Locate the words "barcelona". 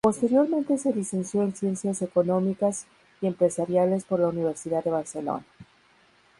4.89-5.45